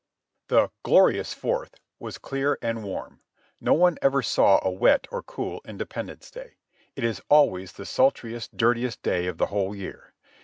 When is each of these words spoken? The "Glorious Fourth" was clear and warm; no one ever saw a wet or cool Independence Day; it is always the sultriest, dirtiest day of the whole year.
The 0.47 0.71
"Glorious 0.81 1.31
Fourth" 1.35 1.75
was 1.99 2.17
clear 2.17 2.57
and 2.63 2.83
warm; 2.83 3.21
no 3.59 3.75
one 3.75 3.99
ever 4.01 4.23
saw 4.23 4.59
a 4.63 4.71
wet 4.71 5.05
or 5.11 5.21
cool 5.21 5.61
Independence 5.63 6.31
Day; 6.31 6.55
it 6.95 7.03
is 7.03 7.21
always 7.29 7.73
the 7.73 7.85
sultriest, 7.85 8.57
dirtiest 8.57 9.03
day 9.03 9.27
of 9.27 9.37
the 9.37 9.45
whole 9.53 9.75
year. 9.75 10.15